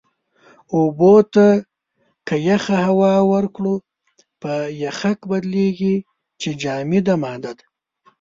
اوبو 0.73 1.13
ته 1.33 1.47
که 2.27 2.35
يخه 2.49 2.77
هوا 2.87 3.13
ورکړو، 3.31 3.75
په 4.41 4.51
يَخٔک 4.83 5.19
بدلېږي 5.29 5.95
چې 6.41 6.49
جامده 6.61 7.13
ماده 7.23 7.51
ده. 7.57 7.65